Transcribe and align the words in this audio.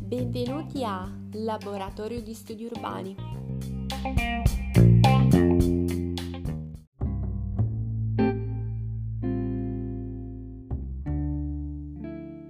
Benvenuti 0.00 0.82
a 0.82 1.08
Laboratorio 1.34 2.20
di 2.22 2.34
Studi 2.34 2.64
Urbani. 2.64 3.14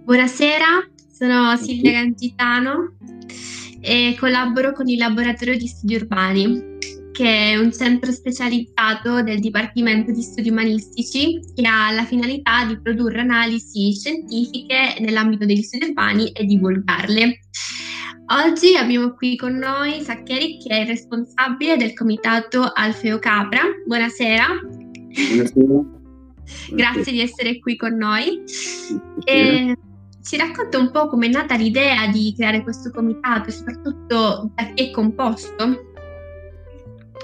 Buonasera, 0.03 0.89
sono 1.13 1.55
Silvia 1.57 1.93
Gangitano 1.93 2.97
e 3.81 4.17
collaboro 4.19 4.73
con 4.73 4.89
il 4.89 4.97
Laboratorio 4.97 5.59
di 5.59 5.67
Studi 5.67 5.97
Urbani 5.97 6.73
che 7.15 7.53
è 7.53 7.57
un 7.57 7.73
centro 7.73 8.11
specializzato 8.11 9.23
del 9.23 9.39
Dipartimento 9.39 10.11
di 10.11 10.21
Studi 10.21 10.51
Umanistici 10.51 11.39
che 11.55 11.65
ha 11.65 11.93
la 11.93 12.05
finalità 12.05 12.67
di 12.67 12.81
produrre 12.81 13.21
analisi 13.21 13.93
scientifiche 13.93 14.97
nell'ambito 14.99 15.47
degli 15.47 15.63
studi 15.63 15.87
urbani 15.87 16.33
e 16.33 16.45
divulgarle. 16.45 17.39
Oggi 18.33 18.75
abbiamo 18.75 19.15
qui 19.15 19.37
con 19.37 19.55
noi 19.55 20.01
Saccheri 20.01 20.59
che 20.59 20.75
è 20.75 20.81
il 20.81 20.89
responsabile 20.89 21.77
del 21.77 21.95
comitato 21.95 22.69
Alfeo 22.75 23.21
Capra. 23.21 23.61
Buonasera. 23.87 24.47
Buonasera. 25.13 25.85
Grazie 26.75 27.13
di 27.13 27.21
essere 27.21 27.61
qui 27.61 27.77
con 27.77 27.95
noi. 27.95 28.43
E 29.25 29.77
ci 30.21 30.37
racconta 30.37 30.79
un 30.79 30.91
po' 30.91 31.07
come 31.07 31.27
è 31.27 31.31
nata 31.31 31.55
l'idea 31.55 32.09
di 32.09 32.35
creare 32.37 32.65
questo 32.65 32.91
comitato 32.91 33.51
e 33.51 33.53
soprattutto 33.53 34.51
da 34.53 34.65
chi 34.73 34.89
è 34.89 34.91
composto? 34.91 35.93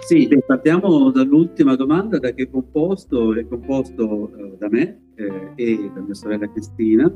Sì, 0.01 0.29
partiamo 0.45 1.11
dall'ultima 1.11 1.77
domanda, 1.77 2.19
da 2.19 2.33
che 2.33 2.45
è 2.45 2.51
composto? 2.51 3.35
È 3.35 3.47
composto 3.47 4.33
eh, 4.37 4.57
da 4.59 4.69
me 4.69 5.03
eh, 5.15 5.53
e 5.55 5.91
da 5.95 6.01
mia 6.01 6.15
sorella 6.15 6.51
Cristina, 6.51 7.13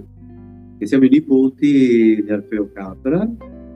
che 0.78 0.86
siamo 0.86 1.04
i 1.04 1.08
nipoti 1.08 2.22
di 2.22 2.30
Alfeo 2.30 2.70
Capra, 2.72 3.28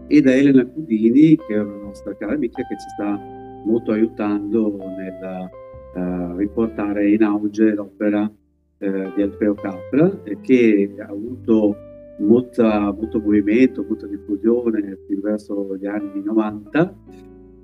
e 0.06 0.20
da 0.20 0.34
Elena 0.34 0.64
Cudini, 0.66 1.36
che 1.36 1.54
è 1.54 1.58
una 1.58 1.84
nostra 1.86 2.16
cara 2.16 2.34
amica 2.34 2.62
che 2.62 2.76
ci 2.78 2.88
sta 2.90 3.20
molto 3.64 3.92
aiutando 3.92 4.76
nel 4.76 5.50
uh, 5.94 6.36
riportare 6.36 7.10
in 7.10 7.22
auge 7.22 7.74
l'opera 7.74 8.22
uh, 8.22 9.12
di 9.14 9.22
Alfeo 9.22 9.54
Capra, 9.54 10.22
eh, 10.24 10.38
che 10.40 10.94
ha 10.98 11.10
avuto 11.10 11.76
molta, 12.18 12.92
molto 12.92 13.20
movimento, 13.20 13.84
molta 13.86 14.06
diffusione 14.06 14.98
verso 15.20 15.76
gli 15.76 15.86
anni 15.86 16.22
90 16.22 16.94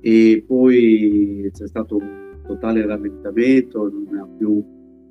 e 0.06 0.44
poi 0.46 1.48
c'è 1.50 1.66
stato 1.66 1.96
un 1.96 2.42
totale 2.46 2.84
rallentamento, 2.84 3.88
non 3.88 4.18
ha 4.18 4.28
più, 4.36 4.62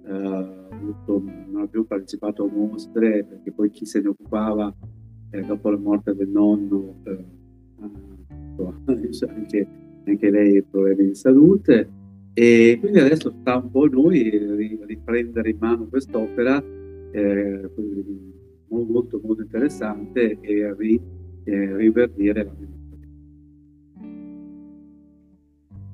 eh, 0.06 1.68
più 1.72 1.88
partecipato 1.88 2.44
a 2.44 2.52
mostre 2.54 3.26
perché 3.26 3.52
poi 3.52 3.72
chi 3.72 3.88
se 3.88 4.02
ne 4.02 4.10
occupava 4.10 4.72
eh, 5.32 5.42
dopo 5.42 5.72
la 5.72 5.80
morte 5.80 6.14
del 6.14 6.30
nonno 6.30 7.02
eh, 7.06 7.26
anche, 9.26 9.68
anche, 10.06 10.30
lei 10.30 10.62
problemi 10.62 11.08
di 11.08 11.16
salute. 11.16 11.90
E 12.34 12.78
quindi 12.80 13.00
adesso 13.00 13.34
sta 13.40 13.58
un 13.58 13.72
po' 13.72 13.88
noi 13.88 14.78
riprendere 14.86 15.50
in 15.50 15.58
mano 15.60 15.88
quest'opera 15.88 16.64
eh, 17.12 17.70
molto 18.68 19.20
molto 19.24 19.42
interessante 19.42 20.38
e 20.40 20.76
ri, 20.78 21.02
eh, 21.46 21.76
riverdire 21.78 22.44
la 22.44 22.52
memoria 22.60 22.83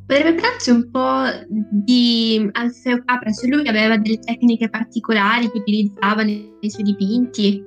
Potrebbe 0.09 0.41
parlarci 0.41 0.71
un 0.71 0.89
po' 0.89 1.21
di 1.69 2.49
Alfeo 2.53 3.03
Capra, 3.05 3.29
se 3.29 3.47
lui 3.47 3.67
aveva 3.67 3.95
delle 3.95 4.17
tecniche 4.17 4.67
particolari 4.67 5.51
che 5.51 5.59
utilizzava 5.59 6.23
nei, 6.23 6.51
nei 6.59 6.71
suoi 6.71 6.83
dipinti? 6.83 7.63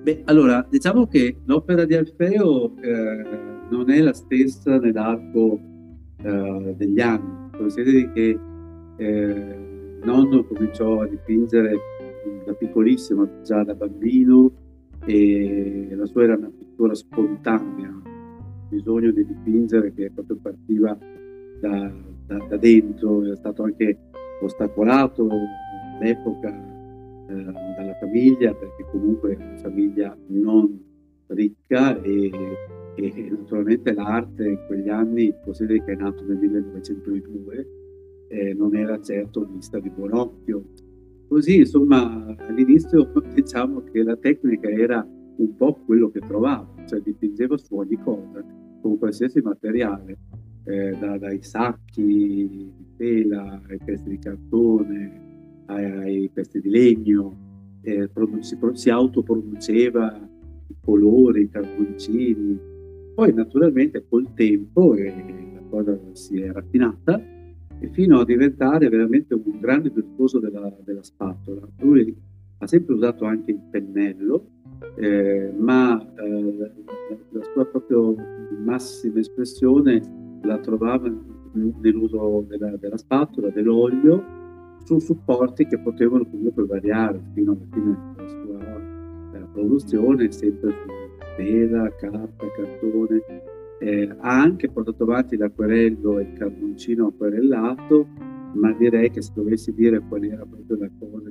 Beh, 0.00 0.22
allora, 0.24 0.66
diciamo 0.70 1.06
che 1.06 1.36
l'opera 1.44 1.84
di 1.84 1.92
Alfeo 1.92 2.74
eh, 2.80 3.22
non 3.68 3.90
è 3.90 4.00
la 4.00 4.14
stessa 4.14 4.78
nell'arco 4.78 5.60
eh, 6.22 6.74
degli 6.78 7.00
anni. 7.00 7.50
Consideri 7.54 8.10
che 8.12 8.38
eh, 8.96 9.98
nonno 10.04 10.46
cominciò 10.46 11.02
a 11.02 11.06
dipingere 11.06 11.76
da 12.46 12.54
piccolissimo, 12.54 13.42
già 13.42 13.62
da 13.62 13.74
bambino, 13.74 14.50
e 15.04 15.88
la 15.94 16.06
sua 16.06 16.22
era 16.22 16.36
una 16.36 16.50
pittura 16.50 16.94
spontanea, 16.94 18.07
bisogno 18.68 19.10
di 19.10 19.24
dipingere 19.24 19.92
che 19.92 20.10
proprio 20.10 20.36
partiva 20.40 20.96
da, 21.60 21.92
da, 22.26 22.38
da 22.48 22.56
dentro, 22.56 23.24
è 23.30 23.36
stato 23.36 23.62
anche 23.62 23.98
ostacolato 24.40 25.28
all'epoca 25.28 26.48
eh, 27.28 27.44
dalla 27.76 27.94
famiglia, 27.98 28.54
perché 28.54 28.84
comunque 28.90 29.36
è 29.36 29.44
una 29.44 29.56
famiglia 29.56 30.16
non 30.28 30.86
ricca 31.28 32.00
e, 32.00 32.30
e 32.94 33.28
naturalmente 33.30 33.92
l'arte 33.92 34.48
in 34.48 34.58
quegli 34.66 34.88
anni, 34.88 35.34
consideri 35.44 35.82
che 35.84 35.92
è 35.92 35.96
nato 35.96 36.24
nel 36.24 36.36
1902, 36.38 37.68
eh, 38.28 38.54
non 38.54 38.74
era 38.76 39.00
certo 39.00 39.48
vista 39.52 39.78
di 39.78 39.90
buon 39.90 40.14
occhio. 40.14 40.64
Così, 41.28 41.58
insomma, 41.58 42.34
all'inizio 42.38 43.12
diciamo 43.34 43.82
che 43.90 44.02
la 44.02 44.16
tecnica 44.16 44.68
era 44.68 45.06
un 45.38 45.56
po' 45.56 45.78
quello 45.84 46.10
che 46.10 46.20
trovava, 46.20 46.66
cioè 46.86 47.00
dipingeva 47.00 47.56
su 47.56 47.74
ogni 47.76 47.96
cosa, 47.96 48.44
con 48.80 48.98
qualsiasi 48.98 49.40
materiale, 49.40 50.18
eh, 50.64 50.96
da, 50.98 51.18
dai 51.18 51.42
sacchi 51.42 52.02
di 52.48 52.72
tela, 52.96 53.62
ai 53.68 53.78
pezzi 53.84 54.08
di 54.08 54.18
cartone, 54.18 55.64
ai, 55.66 55.84
ai 55.84 56.30
pezzi 56.32 56.60
di 56.60 56.68
legno, 56.68 57.46
eh, 57.82 58.10
si, 58.40 58.58
si 58.72 58.90
autoproduceva 58.90 60.28
i 60.68 60.76
colori, 60.80 61.42
i 61.42 61.48
carboncini. 61.48 62.58
Poi 63.14 63.32
naturalmente 63.32 64.04
col 64.08 64.32
tempo 64.34 64.94
eh, 64.94 65.12
la 65.54 65.62
cosa 65.68 65.98
si 66.12 66.40
è 66.40 66.52
raffinata 66.52 67.20
e 67.80 67.88
fino 67.90 68.18
a 68.18 68.24
diventare 68.24 68.88
veramente 68.88 69.34
un 69.34 69.58
grande 69.60 69.90
virtuoso 69.90 70.38
della, 70.38 70.72
della 70.84 71.02
spatola. 71.02 71.66
Lui 71.80 72.14
ha 72.58 72.66
sempre 72.66 72.94
usato 72.94 73.24
anche 73.24 73.52
il 73.52 73.60
pennello, 73.70 74.46
eh, 74.96 75.52
ma 75.56 76.00
eh, 76.16 76.72
la 77.30 77.42
sua 77.52 77.64
proprio 77.66 78.14
massima 78.64 79.20
espressione 79.20 80.00
la 80.42 80.58
trovava 80.58 81.12
nell'uso 81.52 82.44
della, 82.48 82.76
della 82.76 82.96
spatola, 82.96 83.48
dell'olio, 83.50 84.36
su 84.84 84.98
supporti 84.98 85.66
che 85.66 85.78
potevano 85.78 86.24
comunque 86.28 86.64
variare 86.64 87.20
fino 87.34 87.52
alla 87.52 87.66
fine 87.70 88.14
della 88.16 88.28
sua 88.28 89.48
produzione, 89.52 90.30
sempre 90.30 90.70
su 90.70 90.88
tela, 91.36 91.94
carta, 91.96 92.46
cartone. 92.56 93.22
Eh, 93.80 94.08
ha 94.18 94.40
anche 94.40 94.68
portato 94.68 95.04
avanti 95.04 95.36
l'acquerello 95.36 96.18
e 96.18 96.22
il 96.22 96.32
carboncino 96.32 97.08
acquerellato, 97.08 98.06
ma 98.54 98.72
direi 98.72 99.10
che 99.10 99.22
se 99.22 99.32
dovessi 99.34 99.72
dire 99.72 100.00
qual 100.08 100.24
era 100.24 100.44
proprio 100.44 100.78
la 100.78 100.90
cosa 100.98 101.27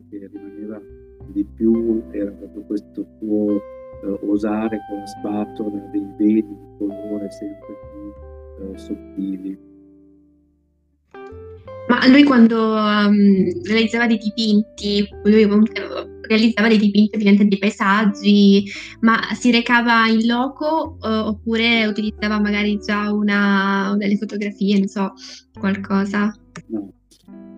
di 1.38 1.46
più 1.56 2.04
era 2.12 2.32
proprio 2.32 2.64
questo 2.64 3.06
suo 3.20 3.56
eh, 3.56 4.20
osare 4.28 4.80
con 4.90 4.98
la 4.98 5.06
spatola 5.06 5.80
dei 5.92 6.06
veni 6.18 6.42
di 6.42 6.56
colore 6.80 7.30
sempre 7.30 7.78
più 7.92 8.66
eh, 8.66 8.78
sottili. 8.78 9.66
Ma 11.88 12.06
lui 12.08 12.24
quando 12.24 12.74
um, 12.74 13.64
realizzava 13.64 14.08
dei 14.08 14.18
dipinti, 14.18 15.08
lui 15.24 15.48
realizzava 16.22 16.68
dei 16.68 16.80
dipinti 16.80 17.16
ovviamente 17.16 17.48
dei 17.48 17.58
paesaggi, 17.58 18.66
ma 19.02 19.20
si 19.34 19.52
recava 19.52 20.06
in 20.08 20.26
loco 20.26 20.98
uh, 21.00 21.28
oppure 21.30 21.86
utilizzava 21.86 22.42
magari 22.42 22.78
già 22.80 23.14
una, 23.14 23.96
delle 23.98 24.18
fotografie, 24.18 24.80
non 24.80 24.88
so, 24.88 25.14
qualcosa? 25.58 26.34
No, 26.68 26.92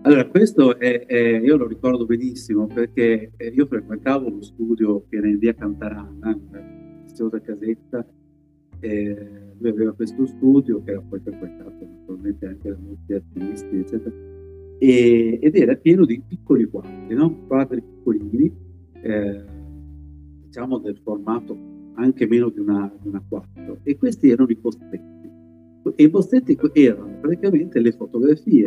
allora, 0.02 0.26
questo 0.28 0.78
è, 0.78 1.04
è, 1.04 1.38
io 1.38 1.56
lo 1.56 1.66
ricordo 1.66 2.06
benissimo 2.06 2.66
perché 2.66 3.32
eh, 3.36 3.46
io 3.48 3.66
frequentavo 3.66 4.30
lo 4.30 4.42
studio 4.42 5.04
che 5.08 5.16
era 5.16 5.28
in 5.28 5.38
via 5.38 5.54
Cantarana, 5.54 6.38
una 6.48 7.02
preziosa 7.04 7.40
casetta, 7.40 8.06
e 8.80 9.28
lui 9.58 9.68
aveva 9.68 9.92
questo 9.92 10.26
studio 10.26 10.82
che 10.82 10.92
era 10.92 11.02
poi 11.06 11.20
frequentato 11.20 11.84
naturalmente 11.84 12.46
anche 12.46 12.70
da 12.70 12.78
molti 12.78 13.12
artisti, 13.12 13.76
eccetera, 13.76 14.14
e, 14.78 15.38
ed 15.42 15.54
era 15.54 15.76
pieno 15.76 16.06
di 16.06 16.22
piccoli 16.26 16.64
quadri, 16.64 17.14
no? 17.14 17.44
quadri 17.46 17.82
piccolini, 17.82 18.50
eh, 19.02 19.44
diciamo 20.44 20.78
del 20.78 20.98
formato 21.02 21.54
anche 21.96 22.26
meno 22.26 22.48
di 22.48 22.60
una, 22.60 22.90
di 23.02 23.08
una 23.08 23.22
4, 23.28 23.80
e 23.82 23.98
questi 23.98 24.30
erano 24.30 24.48
i 24.48 24.56
bozzetti. 24.58 25.28
E 25.94 26.02
i 26.02 26.08
bozzetti 26.08 26.58
erano 26.72 27.18
praticamente 27.20 27.80
le 27.80 27.92
fotografie 27.92 28.66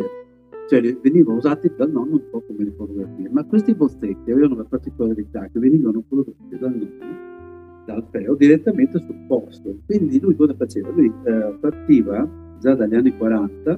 cioè 0.68 0.80
venivano 1.02 1.38
usati 1.38 1.70
dal 1.76 1.90
nonno 1.90 2.14
un 2.14 2.30
po' 2.30 2.42
come 2.46 2.64
le 2.64 2.72
fotografie, 2.76 3.28
ma 3.30 3.44
questi 3.44 3.74
bozzetti 3.74 4.30
avevano 4.30 4.56
la 4.56 4.64
particolarità 4.64 5.48
che 5.52 5.58
venivano 5.58 6.02
prodotti 6.08 6.58
dal 6.58 6.72
nonno, 6.72 7.84
dal 7.84 8.06
Feo, 8.10 8.34
direttamente 8.34 8.98
sul 8.98 9.26
posto. 9.26 9.76
Quindi 9.86 10.18
lui 10.20 10.34
cosa 10.36 10.54
faceva? 10.54 10.90
Lui 10.90 11.12
eh, 11.24 11.56
partiva 11.60 12.28
già 12.60 12.74
dagli 12.74 12.94
anni 12.94 13.16
40, 13.16 13.76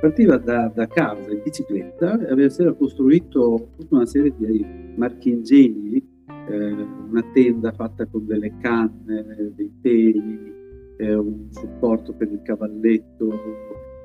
partiva 0.00 0.36
da, 0.36 0.70
da 0.74 0.86
casa 0.86 1.30
in 1.30 1.40
bicicletta 1.42 2.26
e 2.26 2.30
aveva 2.30 2.74
costruito 2.74 3.68
tutta 3.78 3.94
una 3.94 4.06
serie 4.06 4.34
di 4.36 4.64
marchingegni, 4.96 6.12
eh, 6.48 6.72
una 7.08 7.24
tenda 7.32 7.72
fatta 7.72 8.06
con 8.06 8.26
delle 8.26 8.52
canne, 8.60 9.52
dei 9.54 9.72
teli, 9.80 10.52
eh, 10.98 11.14
un 11.14 11.46
supporto 11.50 12.12
per 12.12 12.30
il 12.30 12.42
cavalletto, 12.42 13.30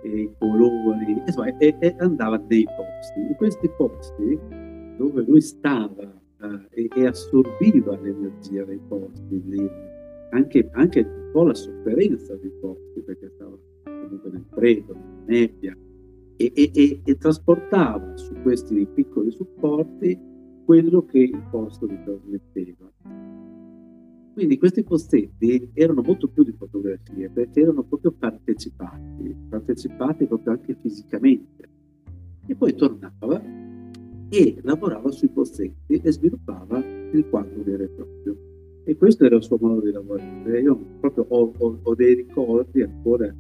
i 0.04 0.30
colori, 0.38 1.22
insomma, 1.26 1.58
e, 1.58 1.76
e 1.80 1.96
andava 2.00 2.38
nei 2.48 2.66
posti. 2.66 3.20
In 3.20 3.36
questi 3.36 3.70
posti 3.78 4.40
dove 4.98 5.24
lui 5.24 5.42
stava 5.42 6.20
eh, 6.42 6.84
e, 6.84 6.90
e, 6.96 7.06
assorbiva 7.06 7.98
l'energia 8.00 8.64
dei 8.66 8.80
posti, 8.88 9.42
lì, 9.46 9.70
anche, 10.32 10.70
anche 10.74 11.00
un 11.00 11.30
po' 11.32 11.44
la 11.44 11.54
sofferenza 11.54 12.36
dei 12.36 12.52
posti, 12.60 13.02
perché 13.02 13.30
stava 13.36 13.58
comunque 13.84 14.30
nel 14.32 14.46
freddo, 14.52 14.94
nella 14.94 15.24
nebbia, 15.26 15.78
e, 16.38 16.52
e, 16.54 17.02
e, 17.04 17.18
trasportava 17.18 18.16
su 18.16 18.34
questi 18.42 18.88
piccoli 18.94 19.32
supporti 19.32 20.18
quello 20.66 21.04
che 21.04 21.20
il 21.20 21.44
posto 21.50 21.86
gli 21.88 21.98
trasmetteva. 22.04 22.92
Quindi 24.34 24.58
questi 24.58 24.84
postetti 24.84 25.72
erano 25.74 26.02
molto 26.02 26.28
più 26.28 26.44
di 26.44 26.54
fotografie 26.54 27.30
perché 27.30 27.62
erano 27.62 27.84
proprio 27.84 28.12
partecipati, 28.12 29.36
partecipati 29.50 30.26
proprio 30.26 30.54
anche 30.54 30.76
fisicamente. 30.82 31.70
E 32.46 32.56
poi 32.56 32.74
tornava 32.74 33.42
e 34.30 34.60
lavorava 34.62 35.12
sui 35.12 35.30
postetti 35.30 36.00
e 36.02 36.12
sviluppava 36.12 36.84
il 37.12 37.26
quadro 37.30 37.64
vero 37.64 37.84
e 37.84 37.90
proprio. 37.90 38.38
E 38.84 38.96
questo 38.96 39.26
era 39.26 39.36
il 39.36 39.44
suo 39.44 39.58
modo 39.60 39.82
di 39.82 39.92
lavorare. 39.92 40.62
Io 40.62 40.76
proprio 41.00 41.26
ho, 41.28 41.54
ho, 41.58 41.80
ho 41.84 41.96
dei 41.96 42.16
ricordi 42.16 42.82
ancora 42.82 43.34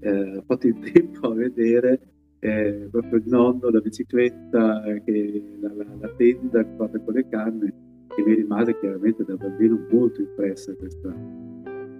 eh, 0.00 0.42
fatto 0.46 0.66
in 0.66 0.80
tempo 0.92 1.28
a 1.28 1.34
vedere 1.34 2.00
eh, 2.40 2.88
proprio 2.90 3.18
il 3.18 3.24
nonno, 3.26 3.70
la 3.70 3.80
bicicletta, 3.80 4.82
che, 5.04 5.42
la, 5.60 5.72
la, 5.74 5.86
la 6.00 6.08
tenda 6.16 6.64
con 6.64 6.90
le 7.12 7.28
canne, 7.28 7.74
che 8.22 8.28
mi 8.28 8.34
rimase 8.34 8.78
chiaramente 8.78 9.24
da 9.24 9.34
bambino 9.36 9.78
molto 9.90 10.20
impressa 10.20 10.74
questa, 10.74 11.14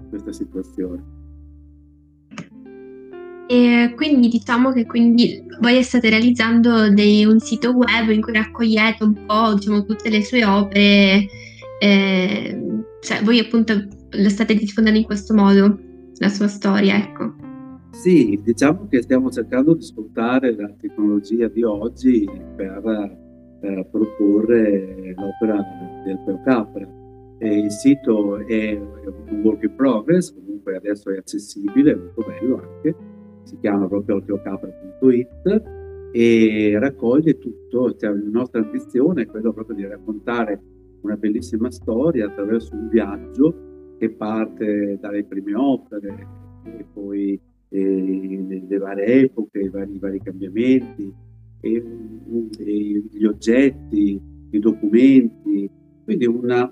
questa 0.08 0.32
situazione. 0.32 1.18
E 3.48 3.92
quindi 3.96 4.28
diciamo 4.28 4.70
che 4.70 4.86
quindi 4.86 5.44
voi 5.60 5.82
state 5.82 6.08
realizzando 6.08 6.88
dei, 6.92 7.24
un 7.24 7.40
sito 7.40 7.70
web 7.72 8.10
in 8.10 8.22
cui 8.22 8.32
raccogliete 8.32 9.02
un 9.02 9.26
po' 9.26 9.54
diciamo, 9.54 9.84
tutte 9.84 10.08
le 10.08 10.22
sue 10.22 10.44
opere, 10.44 11.26
eh, 11.80 12.62
cioè 13.00 13.22
voi 13.24 13.40
appunto 13.40 13.74
lo 14.10 14.28
state 14.28 14.54
diffondendo 14.54 15.00
in 15.00 15.04
questo 15.04 15.34
modo, 15.34 15.78
la 16.18 16.28
sua 16.28 16.46
storia, 16.46 16.96
ecco. 16.96 17.34
Sì, 17.90 18.38
diciamo 18.40 18.86
che 18.88 19.02
stiamo 19.02 19.30
cercando 19.30 19.74
di 19.74 19.82
sfruttare 19.82 20.54
la 20.54 20.72
tecnologia 20.80 21.48
di 21.48 21.64
oggi 21.64 22.30
per 22.54 22.70
eh, 23.60 23.86
proporre 23.90 25.14
l'opera 25.14 25.64
del 26.04 26.18
Peo 26.24 26.40
Capra. 26.44 26.88
E 27.38 27.58
il 27.58 27.70
sito 27.70 28.36
è 28.46 28.74
un 28.74 29.40
work 29.42 29.62
in 29.62 29.74
progress, 29.74 30.34
comunque 30.34 30.76
adesso 30.76 31.10
è 31.10 31.16
accessibile, 31.16 31.94
molto 31.94 32.22
bello 32.26 32.60
anche, 32.60 32.94
si 33.44 33.58
chiama 33.60 33.88
proprio 33.88 34.16
alpeocapra.it 34.16 35.62
e 36.12 36.76
raccoglie 36.78 37.38
tutto, 37.38 37.94
cioè, 37.96 38.10
la 38.10 38.30
nostra 38.30 38.60
ambizione 38.60 39.22
è 39.22 39.26
quella 39.26 39.52
proprio 39.52 39.76
di 39.76 39.86
raccontare 39.86 40.60
una 41.00 41.16
bellissima 41.16 41.70
storia 41.70 42.26
attraverso 42.26 42.74
un 42.74 42.88
viaggio 42.88 43.94
che 43.98 44.10
parte 44.10 44.98
dalle 45.00 45.24
prime 45.24 45.54
opere 45.54 46.26
e 46.64 46.84
poi 46.92 47.40
e 47.72 48.64
le 48.68 48.78
varie 48.78 49.22
epoche, 49.22 49.60
i 49.60 49.68
vari, 49.68 49.94
i 49.94 49.98
vari 49.98 50.20
cambiamenti, 50.20 51.12
e, 51.60 51.84
e 52.58 53.04
gli 53.10 53.24
oggetti, 53.24 54.20
i 54.50 54.58
documenti, 54.58 55.70
quindi 56.04 56.26
una, 56.26 56.70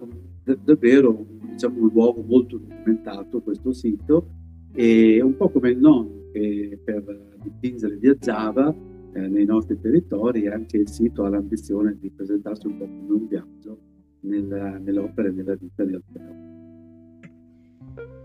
davvero 0.62 1.26
diciamo, 1.50 1.82
un 1.82 1.90
luogo 1.92 2.22
molto 2.22 2.58
documentato 2.58 3.40
questo 3.40 3.72
sito 3.72 4.30
e 4.72 5.20
un 5.20 5.36
po' 5.36 5.50
come 5.50 5.70
il 5.70 5.78
nonno 5.78 6.30
che 6.32 6.78
per 6.82 7.36
dipingere 7.42 7.96
viaggiava 7.96 8.74
eh, 9.12 9.28
nei 9.28 9.44
nostri 9.44 9.78
territori 9.80 10.46
anche 10.46 10.78
il 10.78 10.88
sito 10.88 11.24
ha 11.24 11.28
l'ambizione 11.28 11.96
di 11.98 12.10
presentarsi 12.10 12.66
un 12.66 12.78
po' 12.78 12.86
come 12.86 13.12
un 13.12 13.26
viaggio 13.26 13.78
nella, 14.20 14.78
nell'opera 14.78 15.28
e 15.28 15.32
nella 15.32 15.54
vita 15.54 15.84
di 15.84 15.94
Alfredo. 15.94 16.37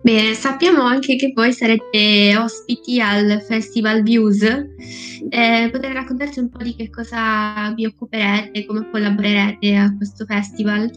Bene, 0.03 0.33
sappiamo 0.33 0.81
anche 0.81 1.15
che 1.15 1.31
voi 1.33 1.53
sarete 1.53 2.35
ospiti 2.37 2.99
al 2.99 3.41
Festival 3.41 4.01
Views. 4.01 4.41
Eh, 4.43 5.69
potete 5.71 5.93
raccontarci 5.93 6.39
un 6.39 6.49
po' 6.49 6.61
di 6.61 6.75
che 6.75 6.89
cosa 6.89 7.71
vi 7.73 7.85
occuperete, 7.85 8.65
come 8.65 8.89
collaborerete 8.91 9.75
a 9.75 9.95
questo 9.95 10.25
festival? 10.25 10.91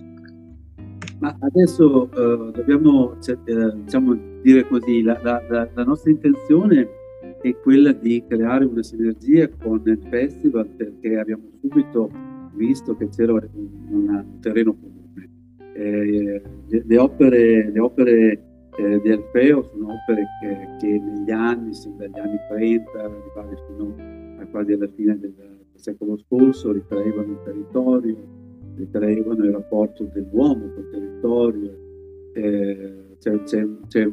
Ma 1.20 1.36
adesso 1.38 2.10
eh, 2.10 2.50
dobbiamo 2.52 3.16
cioè, 3.22 3.38
eh, 3.44 3.74
diciamo, 3.84 4.18
dire 4.42 4.66
così, 4.66 5.02
la, 5.02 5.18
la, 5.22 5.40
la, 5.72 5.84
nostra 5.84 6.10
intenzione 6.10 6.88
è 7.40 7.56
quella 7.62 7.92
di 7.92 8.22
creare 8.28 8.64
una 8.64 8.82
sinergia 8.82 9.48
con 9.62 9.80
il 9.84 10.00
festival 10.10 10.66
perché 10.66 11.16
abbiamo 11.16 11.44
subito 11.60 12.10
visto 12.54 12.96
che 12.96 13.08
c'era 13.08 13.32
un, 13.32 13.40
un 13.88 14.40
terreno 14.40 14.74
comune. 14.74 15.30
Eh, 15.74 16.42
le, 16.68 16.82
le, 16.84 16.98
opere, 16.98 17.70
le 17.70 17.78
opere 17.78 18.45
eh, 18.78 19.00
di 19.00 19.10
Alfeo 19.10 19.68
sono 19.70 19.92
opere 19.92 20.26
che, 20.40 20.68
che, 20.78 20.98
negli 20.98 21.30
anni, 21.30 21.74
sin 21.74 21.96
dagli 21.96 22.18
anni 22.18 22.38
30, 22.48 22.90
arrivati 22.92 23.56
fino 23.66 23.94
a 24.40 24.46
quasi 24.46 24.72
alla 24.72 24.88
fine 24.94 25.18
del, 25.18 25.32
del 25.34 25.56
secolo 25.74 26.18
scorso, 26.18 26.72
ritraevano 26.72 27.32
il 27.32 27.40
territorio, 27.44 28.16
ritraevano 28.76 29.44
il 29.44 29.52
rapporto 29.52 30.04
dell'uomo 30.04 30.70
col 30.74 30.90
territorio, 30.90 31.78
eh, 32.34 33.16
c'è, 33.18 33.42
c'è, 33.42 33.66
c'è 33.88 34.10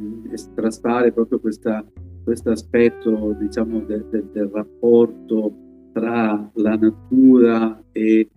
traspare 0.55 1.11
proprio 1.11 1.39
questo 1.39 2.49
aspetto 2.49 3.35
diciamo, 3.37 3.81
de, 3.81 4.03
de, 4.09 4.23
del 4.31 4.47
rapporto 4.47 5.53
tra 5.91 6.49
la 6.53 6.75
natura 6.75 7.83
e, 7.91 8.29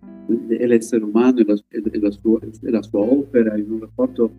e 0.48 0.66
l'essere 0.66 1.04
umano 1.04 1.38
e 1.38 1.44
la, 1.46 1.54
e, 1.68 2.00
la 2.00 2.10
sua, 2.10 2.38
e 2.40 2.70
la, 2.70 2.82
sua, 2.82 3.00
opera, 3.00 3.56
in 3.56 3.70
un 3.70 3.80
rapporto 3.80 4.30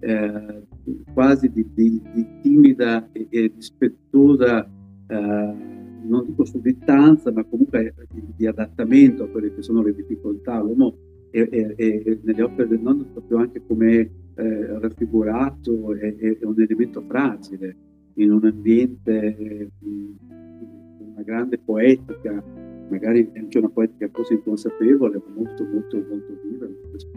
eh, 0.00 0.62
quasi 1.14 1.50
di, 1.50 1.66
di, 1.72 2.02
di, 2.12 2.26
timida 2.42 3.08
e, 3.12 3.26
e 3.30 3.52
rispettosa, 3.54 4.68
eh, 5.06 5.54
non 6.02 6.24
dico 6.26 6.44
sudditanza, 6.44 7.32
ma 7.32 7.44
comunque 7.44 7.94
di, 8.12 8.22
di, 8.36 8.46
adattamento 8.46 9.22
a 9.22 9.28
quelle 9.28 9.54
che 9.54 9.62
sono 9.62 9.82
le 9.82 9.94
difficoltà. 9.94 10.58
L'uomo 10.58 10.96
è, 11.30 11.48
è, 11.48 11.74
è 11.76 12.18
nelle 12.22 12.42
opere 12.42 12.68
del 12.68 12.80
nonno 12.80 13.06
proprio 13.12 13.38
anche 13.38 13.62
come 13.66 14.10
eh, 14.34 14.78
raffigurato, 14.80 15.94
è, 15.94 16.16
è, 16.16 16.44
un 16.44 16.60
elemento 16.60 17.02
fragile 17.06 17.76
in 18.14 18.32
un 18.32 18.44
ambiente 18.44 19.70
di 19.78 20.16
una 21.12 21.22
grande 21.22 21.58
poetica, 21.58 22.42
magari 22.88 23.30
anche 23.36 23.58
una 23.58 23.70
poetica 23.70 24.08
così 24.10 24.34
inconsapevole, 24.34 25.22
ma 25.24 25.34
molto, 25.34 25.64
molto, 25.64 25.96
molto 26.08 26.40
viva, 26.42 26.68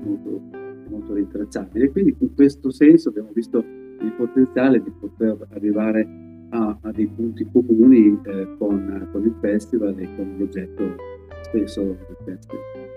molto, 0.03 0.41
molto 0.89 1.13
rintracciabile. 1.13 1.91
Quindi 1.91 2.15
in 2.19 2.33
questo 2.35 2.69
senso 2.69 3.09
abbiamo 3.09 3.31
visto 3.33 3.63
il 4.01 4.13
potenziale 4.13 4.81
di 4.81 4.91
poter 4.99 5.37
arrivare 5.53 6.07
a, 6.51 6.77
a 6.81 6.91
dei 6.91 7.07
punti 7.07 7.47
comuni 7.51 8.19
eh, 8.25 8.55
con, 8.57 9.09
con, 9.11 9.23
il 9.23 9.35
festival 9.41 9.95
e 9.99 10.15
con 10.15 10.35
l'oggetto 10.37 10.95
stesso 11.43 11.81
del 11.81 12.17
festival. 12.25 12.95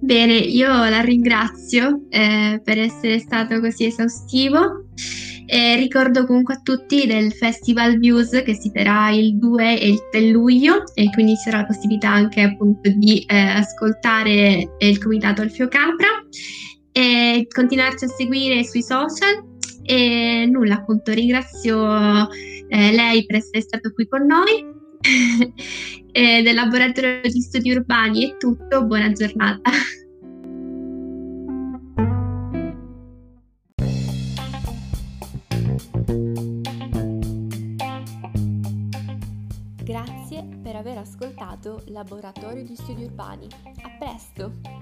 Bene, 0.00 0.34
io 0.34 0.68
la 0.68 1.00
ringrazio 1.00 2.02
eh, 2.08 2.60
per 2.62 2.78
essere 2.78 3.18
stato 3.18 3.60
così 3.60 3.86
esaustivo. 3.86 4.86
E 5.50 5.76
ricordo 5.76 6.26
comunque 6.26 6.54
a 6.54 6.60
tutti 6.62 7.06
del 7.06 7.32
Festival 7.32 7.96
Views 7.96 8.42
che 8.44 8.52
si 8.52 8.70
terrà 8.70 9.08
il 9.08 9.38
2 9.38 9.80
e 9.80 9.88
il 9.88 9.98
3 10.10 10.28
luglio 10.28 10.82
e 10.94 11.08
quindi 11.08 11.36
ci 11.36 11.44
sarà 11.44 11.60
la 11.60 11.64
possibilità 11.64 12.10
anche 12.10 12.42
appunto 12.42 12.90
di 12.90 13.24
eh, 13.26 13.34
ascoltare 13.34 14.74
il 14.76 15.02
comitato 15.02 15.40
Alfio 15.40 15.66
Capra 15.68 16.08
e 16.98 17.46
continuarci 17.48 18.06
a 18.06 18.08
seguire 18.08 18.64
sui 18.64 18.82
social 18.82 19.44
e 19.84 20.48
nulla 20.50 20.74
appunto 20.74 21.12
ringrazio 21.12 22.28
eh, 22.28 22.92
lei 22.92 23.24
per 23.24 23.36
essere 23.36 23.60
stato 23.60 23.92
qui 23.92 24.08
con 24.08 24.26
noi 24.26 24.66
e 26.10 26.42
del 26.42 26.54
laboratorio 26.56 27.20
di 27.22 27.40
studi 27.40 27.70
urbani 27.70 28.30
è 28.30 28.36
tutto 28.36 28.84
buona 28.84 29.12
giornata 29.12 29.70
Grazie 39.84 40.48
per 40.60 40.74
aver 40.74 40.98
ascoltato 40.98 41.82
Laboratorio 41.86 42.62
di 42.62 42.74
Studi 42.76 43.04
Urbani. 43.04 43.46
A 43.82 43.90
presto! 43.98 44.77